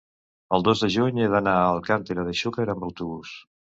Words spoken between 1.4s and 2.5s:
a Alcàntera de